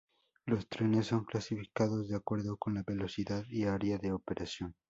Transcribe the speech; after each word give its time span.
Los 0.47 0.67
trenes 0.67 1.05
son 1.05 1.25
clasificados 1.25 2.09
de 2.09 2.15
acuerdo 2.15 2.57
con 2.57 2.73
la 2.73 2.81
velocidad 2.81 3.43
y 3.51 3.65
área 3.65 3.99
de 3.99 4.11
operación. 4.11 4.73